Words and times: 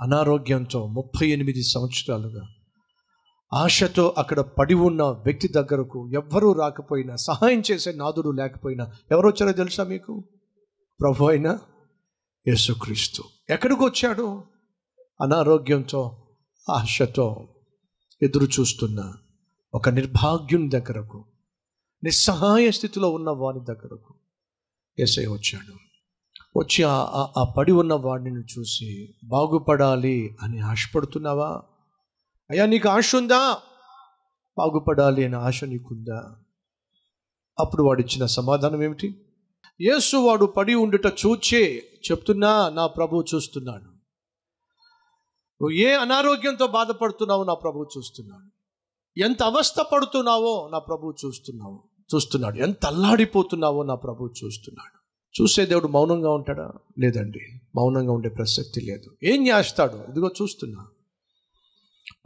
అనారోగ్యంతో 0.00 0.86
ముప్పై 0.86 1.28
ఎనిమిది 1.28 1.62
సంవత్సరాలుగా. 1.62 2.48
ఆశతో 3.54 4.14
అక్కడ 4.18 4.40
పడి 4.40 4.74
ఉన్న 4.74 5.02
వ్యక్తి 5.02 5.48
దగ్గరకు 5.48 6.10
ఎవ్వరూ 6.14 6.52
రాకపోయినా 6.52 7.16
సహాయం 7.16 7.62
చేసే 7.70 7.92
నాదుడు 7.92 8.30
లేకపోయినా 8.30 8.92
ఎవరు 9.12 9.28
వచ్చారో 9.28 9.52
తెలుసా 9.52 9.84
మీకు? 9.84 10.24
ప్రభు 11.00 11.24
అయినా 11.24 11.58
యేసుక్రీస్తు. 12.48 13.24
ఎక్కడికి 13.50 13.84
వచ్చాడు? 13.84 14.44
అనారోగ్యంతో 15.20 16.28
ఆశతో 16.70 17.48
ఎదురు 18.22 18.44
చూస్తున్న 18.44 19.12
ఒక 19.74 19.88
నిర్భాగ్యుని 19.88 20.68
దగ్గరకు 20.68 21.24
నిస్సహాయ 22.04 22.70
స్థితిలో 22.70 23.10
ఉన్న 23.10 23.30
వాని 23.30 23.60
దగ్గరకు 23.60 24.14
ఏసై 24.98 25.26
వచ్చాడు. 25.26 25.87
వచ్చి 26.58 26.84
ఆ- 26.84 27.28
ఆ- 27.36 27.52
పడి 27.56 27.72
ఉన్న 27.72 27.94
వాడిని 27.94 28.42
చూసి 28.58 29.14
బాగుపడాలి 29.24 30.36
అని 30.42 30.60
ఆశపడుతున్నావా? 30.60 31.62
అయ్యా 32.50 32.66
నీకు 32.66 32.88
ఆశ 32.88 33.16
ఉందా? 33.16 33.58
బాగుపడాలి 34.58 35.24
అనే 35.24 35.36
ఆశ 35.36 35.64
నీకుందా? 35.64 36.36
అప్పుడు 37.58 37.82
వాడు 37.82 38.00
ఇచ్చిన 38.00 38.26
సమాధానం 38.26 38.82
ఏమిటి? 38.82 39.20
యేసు 39.80 40.16
వాడు 40.16 40.46
పడి 40.46 40.74
ఉండుట 40.74 41.06
చూచే 41.06 41.88
చెప్తున్నా 42.10 42.68
నా 42.68 42.86
ప్రభువు 42.86 43.24
చూస్తున్నాడు. 43.34 43.84
నువ్వు 45.62 45.70
ఏ 45.70 45.94
అనారోగ్యంతో 45.94 46.66
బాధపడుతున్నావో 46.66 47.44
నా 47.44 47.54
ప్రభువు 47.54 47.88
చూస్తున్నాడు. 47.98 48.50
ఎంత 49.20 49.42
అవస్థ 49.42 49.80
పడుతున్నావో 49.80 50.68
నా 50.72 50.78
ప్రభువు 50.78 51.14
చూస్తున్నావు 51.26 51.82
చూస్తున్నాడు. 52.14 52.56
ఎంత 52.56 52.86
అల్లాడిపోతున్నావో 52.86 53.82
నా 53.82 53.94
ప్రభువు 53.94 54.34
చూస్తున్నాడు. 54.44 54.97
చూసే 55.40 55.66
దేవుడు 55.66 55.88
మౌనంగా 55.88 56.32
ఉంటాడా? 56.32 56.72
లేదండి. 56.98 57.40
మౌనంగా 57.76 58.12
ఉండే 58.12 58.28
ప్రసక్తి 58.28 58.80
లేదు. 58.80 59.16
ఏం 59.22 59.46
చేస్తాడు? 59.46 60.10
ఇదిగో 60.10 60.30
చూస్తున్నా. 60.42 60.86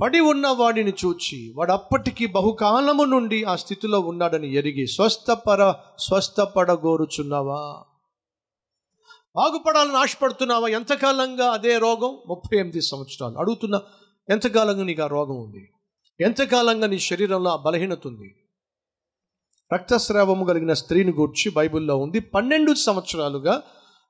పడి 0.03 0.21
ఉన్న 0.21 0.49
వాడిని 0.49 0.93
చూచి 1.05 1.53
వాడు 1.57 1.73
అప్పటికి 1.73 2.27
బహుకాలము 2.27 3.05
నుండి 3.05 3.45
ఆ 3.45 3.57
స్థితిలో 3.57 4.01
ఉన్నాడని 4.01 4.55
ఎరిగి 4.55 4.87
స్వస్థపర 4.87 5.75
స్వస్థపడగోరుచున్నావా? 5.99 7.83
బాగుపడాలని 9.37 9.97
ఆశపడుతున్నావా? 9.97 10.69
ఎంతకాలంగా 10.69 11.47
అదే 11.47 11.79
రోగం? 11.79 12.19
ముప్పై 12.27 12.57
ఎనిమిది 12.57 12.81
సంవత్సరాలు. 12.81 13.35
అడుగుతున్నా 13.39 13.81
ఎంతకాలంగా 14.31 14.85
నీకు 14.85 15.03
ఆ 15.03 15.07
రోగం 15.07 15.37
ఉంది? 15.37 15.71
ఎంతకాలంగా 16.21 16.87
నీ 16.87 16.99
శరీరంలో 16.99 17.51
ఆ 17.51 17.57
బలహీనత 17.57 18.07
ఉంది? 18.07 18.35
రక్తస్రావము 19.73 20.45
కలిగిన 20.45 20.73
స్త్రీని 20.73 21.13
గూర్చి 21.13 21.51
బైబిల్లో 21.51 21.97
ఉంది. 21.97 22.21
పన్నెండు 22.21 22.75
సంవత్సరాలుగా 22.75 23.63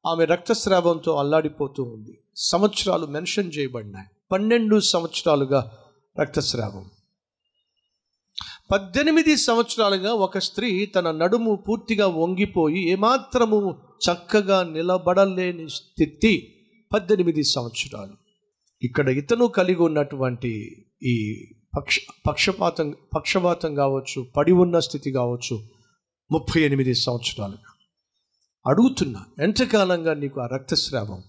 ఆమె 0.07 0.25
రక్తస్రావంతో 0.25 1.17
అల్లాడిపోతూ 1.17 1.83
ఉంది. 1.83 2.19
సంవత్సరాలు 2.37 3.07
మెన్షన్ 3.07 3.53
చేయబడినాయి. 3.59 4.07
పన్నెండు 4.33 4.81
సంవత్సరాలుగా 4.81 5.79
రక్తస్రావం. 6.21 6.91
పద్దెనిమిది 8.71 9.37
సంవత్సరాలుగా 9.37 10.13
ఒక 10.13 10.39
స్త్రీ 10.39 10.87
తన 10.87 11.11
నడుము 11.11 11.65
పూర్తిగా 11.69 12.07
వంగిపోయి 12.07 12.89
ఏమాత్రము 12.89 13.77
చక్కగా 14.05 14.63
నిలబడలేని 14.63 15.71
స్థితి 15.71 16.55
పద్దెనిమిది 16.93 17.45
సంవత్సరాలు. 17.45 18.13
ఇక్కడ 18.83 19.09
ఇతను 19.09 19.47
కలిగి 19.47 19.83
ఉన్నటువంటి 19.83 20.85
ఈ 21.03 21.47
పక్ష 21.77 21.99
పక్షపాతం 22.27 22.95
పక్షపాతం 23.17 23.75
కావచ్చు 23.75 24.27
పడి 24.37 24.53
ఉన్న 24.53 24.79
స్థితి 24.79 25.13
కావచ్చు 25.13 25.61
ముప్పై 26.33 26.61
ఎనిమిది 26.63 26.95
సంవత్సరాలుగా. 26.95 27.73
అడుగుతున్నా 28.67 29.25
ఎంతకాలంగా 29.39 30.15
నీకు 30.15 30.41
ఆ 30.41 30.47
రక్తస్రావం? 30.47 31.23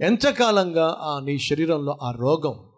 ఎంతకాలంగా 0.00 0.98
ఆ 1.00 1.20
నీ 1.20 1.38
శరీరంలో 1.38 1.98
ఆ 2.02 2.10
రోగం? 2.10 2.70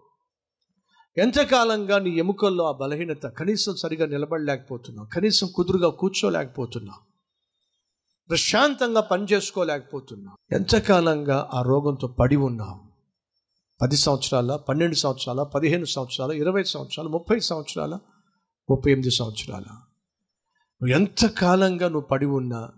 ఎంతకాలంగా 1.17 1.99
నీ 1.99 2.11
ఎముకల్లో 2.11 2.69
ఆ 2.69 2.73
బలహీనత? 2.73 3.27
కనీసం 3.27 3.77
సరిగా 3.77 4.07
నిలబడలేకపోతున్నావు 4.07 5.09
కనీసం 5.09 5.49
కుదురుగా 5.55 5.89
కూర్చోలేకపోతున్నావు 5.89 7.01
ప్రశాంతంగా 8.29 9.01
పనిచేసుకోలేకపోతున్నావు 9.01 10.55
ఎంతకాలంగా 10.55 11.51
ఆ 11.55 11.63
రోగంతో 11.63 12.07
పడి 12.07 12.37
ఉన్నావు? 12.37 12.92
పది 13.81 13.97
సంవత్సరాల 13.97 14.57
పన్నెండు 14.57 14.95
సంవత్సరాల 14.95 15.43
పదిహేను 15.43 15.85
సంవత్సరాల 15.85 16.31
ఇరవై 16.31 16.63
సంవత్సరాలు 16.65 17.09
ముప్పై 17.09 17.39
సంవత్సరాల 17.41 17.95
ముప్పై 18.71 18.91
ఎనిమిది 18.93 19.11
సంవత్సరాల. 19.11 19.65
నువ్వు 20.81 20.95
ఎంత 20.95 21.27
కాలంగా 21.27 21.89
నువ్వు 21.89 22.09
పడి 22.09 22.27
ఉన్నా 22.27 22.69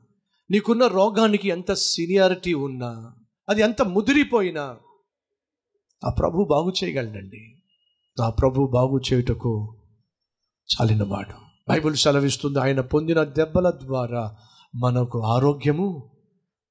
నీకున్న 0.50 0.86
రోగానికి 0.86 1.48
ఎంత 1.48 1.72
సీనియారిటీ 1.72 2.54
ఉన్నా 2.54 3.12
అది 3.48 3.62
ఎంత 3.62 3.82
ముదిరిపోయినా 3.82 4.76
ఆ 6.04 6.10
ప్రభు 6.10 6.44
బాగు 6.44 6.72
చేయగలనండి 6.84 7.42
నా 8.20 8.30
ప్రభు 8.30 8.66
బాగు 8.66 9.00
చేయుటకు 9.12 9.82
చాలినవాడు. 10.68 11.36
బైబిల్ 11.68 11.96
సెలవిస్తుంది 11.96 12.58
ఆయన 12.58 12.80
పొందిన 12.80 13.22
దెబ్బల 13.22 13.70
ద్వారా 13.70 14.36
మనకు 14.74 15.22
ఆరోగ్యము 15.22 16.10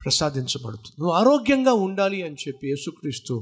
ప్రసాదించబడుతుంది. 0.03 0.95
నువ్వు 0.99 1.13
ఆరోగ్యంగా 1.13 1.73
ఉండాలి 1.73 2.23
అని 2.23 2.35
చెప్పి 2.47 2.67
యేసుక్రీస్తు 2.67 3.35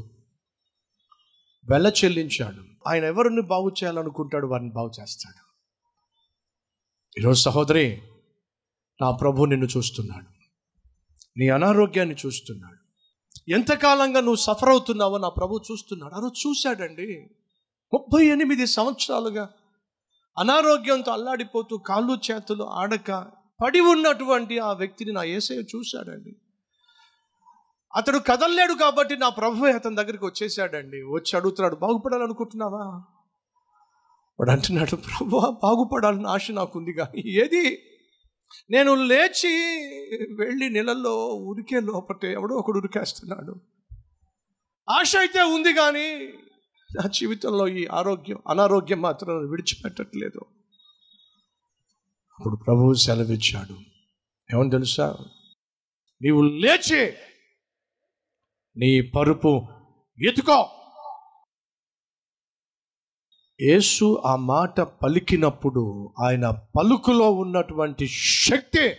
వెల 1.70 1.92
చెల్లించాడు. 2.04 2.90
ఆయన 2.90 3.04
ఎవరిని 3.04 3.42
బాగు 3.42 3.70
చేయాలనుకుంటాడు 3.70 4.48
వారిని 4.48 4.72
బాగు 4.72 4.92
చేస్తాడు. 5.02 5.52
ఈరోజు 7.20 7.40
సహోదరి 7.40 8.02
నా 9.02 9.12
ప్రభు 9.12 9.46
నిన్ను 9.46 9.68
చూస్తున్నాడు. 9.78 10.26
నీ 11.38 11.50
అనారోగ్యాన్ని 11.50 12.16
చూస్తున్నాడు. 12.26 12.82
ఎంతకాలంగా 13.52 14.20
నువ్వు 14.20 14.36
సఫర్ 14.36 14.70
అవుతున్నావో 14.70 15.18
నా 15.18 15.30
ప్రభు 15.30 15.62
చూస్తున్నాడు. 15.72 16.16
ఆ 16.16 16.30
చూశాడండి. 16.48 17.30
ముప్పై 17.94 18.26
ఎనిమిది 18.26 18.68
సంవత్సరాలుగా 18.68 19.50
అనారోగ్యంతో 20.40 21.12
అల్లాడిపోతూ 21.12 21.78
కాళ్ళు 21.78 22.18
చేతులు 22.32 22.64
ఆడక 22.64 23.32
పడి 23.64 23.80
ఉన్నటువంటి 23.80 24.60
ఆ 24.60 24.74
వ్యక్తిని 24.74 25.12
నా 25.12 25.24
ఏసయ్య 25.24 25.60
చూశాడండి. 25.60 26.36
అతడు 27.96 28.20
కదలలేడు 28.20 28.74
కాబట్టి 28.74 29.18
నా 29.18 29.30
ప్రభు 29.30 29.66
అతని 29.66 29.96
దగ్గరికి 29.96 30.26
వచ్చేసాడండి 30.26 30.98
వచ్చి 30.98 31.36
అడుగుతున్నాడు 31.36 31.76
బాగుపడాలనుకుంటున్నావా? 31.76 33.02
వాడు 34.40 34.52
అంటున్నాడు 34.52 34.96
ప్రభు 34.96 35.40
బాగుపడాలని 35.40 36.28
ఆశ 36.28 36.52
నాకుంది 36.52 36.94
కానీ 36.94 37.24
ఏది? 37.26 37.80
నేను 38.72 38.96
లేచి 38.96 39.54
వెళ్ళి 40.34 40.70
నెలల్లో 40.70 41.28
ఉరికే 41.28 41.80
లోపటే 41.80 42.34
ఎవడో 42.34 42.56
ఒకడు 42.56 42.78
ఉరికేస్తున్నాడు. 42.78 43.56
ఆశ 44.90 45.16
అయితే 45.16 45.42
ఉంది 45.42 45.74
కానీ 45.74 46.34
నా 46.90 47.08
జీవితంలో 47.08 47.68
ఈ 47.68 47.88
ఆరోగ్యం 47.88 48.38
అనారోగ్యం 48.50 49.02
మాత్రం 49.02 49.50
విడిచిపెట్టట్లేదు. 49.50 50.42
అప్పుడు 52.40 52.56
ప్రభువు 52.56 52.94
సెలవిచ్చాడు. 52.94 53.76
ఏమని 54.54 54.72
తెలుసా? 54.72 55.18
నీవు 56.22 56.42
లేచి 56.42 57.14
నీ 58.78 59.02
పరుపు 59.02 59.62
ఎత్తుకో 60.28 60.70
యేసు 63.62 64.22
ఆ 64.26 64.36
మాట 64.36 64.80
పలికినప్పుడు 64.80 66.14
ఆయన 66.20 66.50
పలుకులో 66.50 67.32
ఉన్నటువంటి 67.32 68.08
శక్తి 68.48 68.96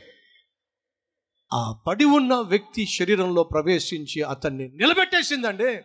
ఆ 1.54 1.72
పడి 1.86 2.04
ఉన్న 2.04 2.34
వ్యక్తి 2.34 2.86
శరీరంలో 2.86 3.42
ప్రవేశించి 3.42 4.22
అతన్ని 4.22 4.68
నిలబెట్టేసిందండి. 4.68 5.80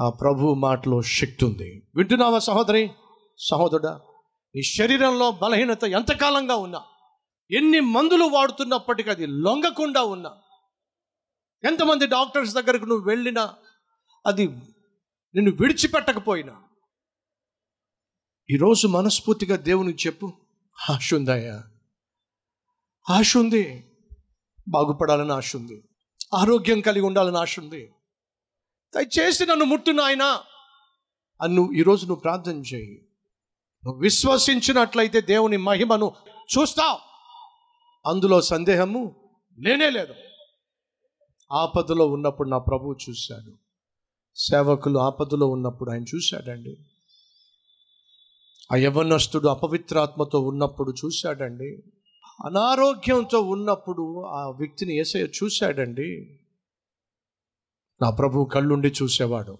ఆ 0.00 0.10
ప్రభు 0.10 0.54
మాటలో 0.54 1.02
శక్తి 1.02 1.44
ఉంది. 1.44 1.82
వింటున్నావా 1.94 2.38
సహోదరి? 2.38 2.90
సహోదరుడా 3.38 4.00
నీ 4.54 4.62
శరీరంలో 4.62 5.30
బలహీనత 5.30 5.84
ఎంతకాలంగా 5.84 6.56
ఉన్నా 6.56 6.82
ఎన్ని 7.50 7.80
మందులు 7.80 8.24
వాడుతున్నప్పటికీ 8.24 9.10
అది 9.10 9.26
లొంగకుండా 9.26 10.02
ఉన్నా 10.02 10.30
ఎంతమంది 11.64 12.06
డాక్టర్స్ 12.06 12.54
దగ్గరకు 12.54 12.84
నువ్వు 12.84 13.08
వెళ్ళినా 13.08 13.54
అది 14.26 14.46
నిన్ను 15.34 15.50
విడిచిపెట్టకపోయినా? 15.50 16.62
ఈరోజు 18.50 18.86
మనస్ఫూర్తిగా 18.86 19.56
దేవునికి 19.56 20.06
చెప్పు. 20.06 20.32
ఆశ 20.90 21.14
ఉందయ్యా 21.14 21.64
ఆశ 23.10 23.36
ఉంది 23.36 23.90
బాగుపడాలని 24.68 25.32
ఆశ 25.32 25.56
ఉంది 25.56 25.88
ఆరోగ్యం 26.34 26.80
కలిగి 26.80 27.04
ఉండాలని 27.04 27.38
ఆశ 27.38 27.58
ఉంది 27.58 27.92
దయచేసి 28.94 29.46
నన్ను 29.46 29.64
ముట్టు 29.64 29.90
నాయన. 29.90 30.22
అని 31.42 31.54
నువ్వు 31.54 31.72
ఈరోజు 31.72 32.06
నువ్వు 32.06 32.20
ప్రార్థన 32.20 32.60
చేయి. 32.60 33.08
నువ్వు 33.84 34.00
విశ్వసించినట్లయితే 34.00 35.20
దేవుని 35.20 35.56
మహిమను 35.56 36.14
చూస్తావు. 36.58 36.98
అందులో 38.08 38.40
సందేహము 38.40 39.30
లేనే 39.58 39.90
లేదు. 39.90 40.14
ఆపదలో 41.52 42.06
ఉన్నప్పుడు 42.06 42.48
నా 42.48 42.58
ప్రభువు 42.58 42.96
చూశాడు. 43.10 43.52
సేవకులు 44.36 44.98
ఆపదలో 44.98 45.46
ఉన్నప్పుడు 45.46 45.90
ఆయన 45.90 46.02
చూశాడండి. 46.02 46.76
ఆ 48.72 48.76
యవనస్తుడు 48.76 49.48
అపవిత్రాత్మతో 49.48 50.40
ఉన్నప్పుడు 50.40 50.94
చూశాడండి. 51.04 51.82
అనారోగ్యంతో 52.44 53.40
ఉన్నప్పుడు 53.40 54.24
ఆ 54.24 54.50
వ్యక్తిని 54.50 54.96
ఏసయ్య 54.96 55.24
చూశాడండి. 55.24 56.38
నా 58.02 58.10
ప్రభు 58.10 58.44
కళ్ళుండి 58.44 58.88
చూసేవాడు. 59.02 59.58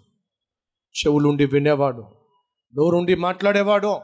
చెవులుండి 0.99 1.47
వినేవాడు. 1.47 2.05
నోరుండి 2.77 3.15
మాట్లాడేవాడు. 3.15 3.97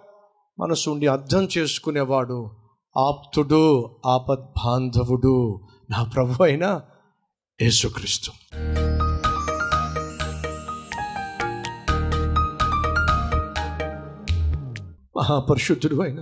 మనసు 0.59 0.91
ఉండి 0.91 1.06
అర్థం 1.06 1.49
చేసుకునేవాడు. 1.59 2.50
ఆప్తుడు 2.97 3.97
ఆపద్ 4.06 4.44
బాంధవుడు 4.44 5.61
నా 5.91 6.05
ప్రభు 6.05 6.43
అయినా 6.43 6.82
యేసుక్రీస్తు 7.62 8.32
మహాపరిశుద్ధుడు 15.19 16.03
అయిన 16.03 16.20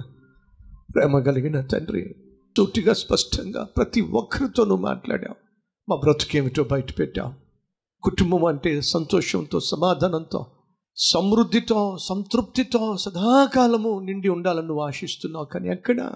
ప్రేమ 0.94 1.18
కలిగిన 1.18 1.60
తండ్రి 1.60 2.14
సూటిగా 2.56 2.92
స్పష్టంగా 2.92 3.64
ప్రతి 3.64 4.00
ఒక్కరితోనూ 4.00 4.76
మాట్లాడావు. 4.76 5.34
మా 5.88 5.96
బ్రతుకేమిటో 5.96 6.64
బయట 6.64 6.98
పెట్టావు. 6.98 7.32
కుటుంబం 8.02 8.44
అంటే 8.44 8.80
సంతోషంతో 8.80 9.60
సమాధానంతో 9.60 10.46
సమృద్ధితో 10.96 11.96
సంతృప్తితో 12.00 12.96
సదాకాలము 12.96 14.00
నిండి 14.04 14.28
ఉండాలని 14.28 14.66
నువ్వు 14.66 14.84
ఆశిస్తున్నావు. 14.84 15.44
కానీ 15.44 15.68
ఎక్కడ? 15.68 16.10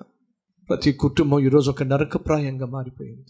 ప్రతి 0.68 0.92
కుటుంబం 0.92 1.40
ఈరోజు 1.40 1.70
ఒక 1.70 1.82
నరకప్రాయంగా 1.82 2.66
మారిపోయింది. 2.66 3.26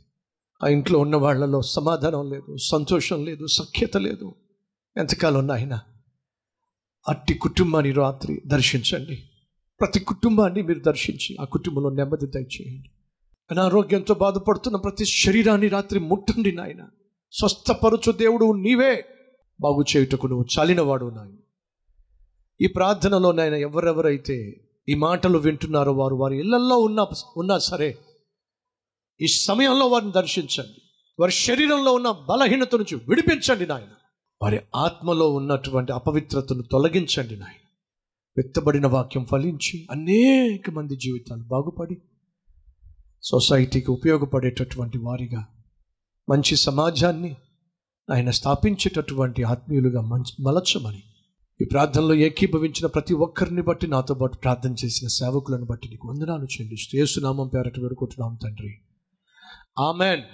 ఆ 0.64 0.68
ఇంట్లో 0.68 0.98
ఉన్న 0.98 1.16
వాళ్ళలో 1.16 1.62
సమాధానం 1.62 2.30
లేదు 2.30 2.56
సంతోషం 2.56 3.24
లేదు 3.24 3.46
సఖ్యత 3.46 3.96
లేదు. 3.96 4.34
ఎంతకాలం 4.96 5.46
నాయన 5.46 5.80
అట్టి 7.08 7.34
కుటుంబాన్ని 7.34 7.92
రాత్రి 7.92 8.42
దర్శించండి. 8.46 9.22
ప్రతి 9.80 10.00
కుటుంబాన్ని 10.00 10.62
మీరు 10.62 10.78
దర్శించి 10.78 11.36
ఆ 11.40 11.44
కుటుంబంలో 11.44 11.90
నెమ్మది 11.90 12.26
దయచేయండి. 12.26 12.90
అనారోగ్యంతో 13.50 14.14
బాధపడుతున్న 14.14 14.76
ప్రతి 14.76 15.04
శరీరాన్ని 15.04 15.68
రాత్రి 15.68 16.00
ముట్టండి 16.00 16.52
నాయన. 16.52 16.88
స్వస్థపరచు 17.32 18.12
దేవుడు 18.12 18.52
నీవే. 18.52 19.04
బాగు 19.60 19.84
చేయుటకు 19.96 20.26
నువ్వు 20.26 20.46
చాలినవాడు 20.58 21.10
నాయన. 21.10 21.36
ఈ 22.60 22.66
ప్రార్థనలో 22.66 23.32
నాయన 23.32 23.54
ఎవరెవరైతే 23.54 24.60
ఈ 24.88 24.94
మాటలు 24.94 25.38
వింటున్నారో 25.38 25.92
వారు 25.92 26.14
వారి 26.14 26.38
ఇళ్ళల్లో 26.38 26.76
ఉన్నా 26.76 27.06
ఉన్నా 27.36 27.58
సరే 27.58 27.98
ఈ 29.20 29.26
సమయంలో 29.26 29.86
వారిని 29.86 30.12
దర్శించండి. 30.12 30.82
వారి 31.20 31.32
శరీరంలో 31.32 31.92
ఉన్న 31.92 32.10
బలహీనత 32.10 32.74
నుంచి 32.74 32.94
విడిపించండి 32.94 33.66
నాయన. 33.66 33.94
వారి 34.42 34.60
ఆత్మలో 34.76 35.32
ఉన్నటువంటి 35.32 35.92
అపవిత్రతను 35.92 36.62
తొలగించండి 36.62 37.36
నాయన. 37.36 37.64
వెత్తబడిన 38.36 38.86
వాక్యం 38.86 39.24
ఫలించి 39.24 39.88
అనేక 39.90 40.70
మంది 40.70 40.96
జీవితాలు 40.96 41.42
బాగుపడి 41.42 41.96
సొసైటీకి 43.22 43.90
ఉపయోగపడేటటువంటి 43.90 44.98
వారిగా 44.98 45.46
మంచి 46.28 46.56
సమాజాన్ని 46.56 47.36
ఆయన 48.10 48.30
స్థాపించేటటువంటి 48.30 49.42
ఆత్మీయులుగా 49.42 50.00
మంచి 50.00 50.42
మలచమని 50.42 51.02
ఈ 51.62 51.64
ప్రార్థనలో 51.64 52.14
ఏకీభవించిన 52.14 52.86
ప్రతి 52.86 53.14
ఒక్కరిని 53.14 53.62
బట్టి 53.62 53.86
నాతో 53.86 54.14
పాటు 54.14 54.36
ప్రార్థన 54.36 54.74
చేసిన 54.84 55.08
సేవకులను 55.08 55.64
బట్టి 55.64 55.88
నీకు 55.88 56.08
వందనాలు 56.08 56.44
చెల్లిస్తూ 56.44 56.98
ఏసునామం 56.98 57.48
పేరట 57.48 57.80
వేడుకుంటున్నాం 57.80 58.34
తండ్రి. 58.34 58.78
Amen. 59.78 60.26